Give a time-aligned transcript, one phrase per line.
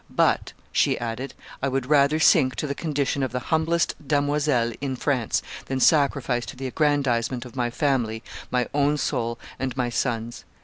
[0.25, 4.95] But," she added, "I would rather sink to the condition of the humblest damoisel in
[4.95, 10.43] France than sacrifice to the aggrandizement of my family my own soul and my son's."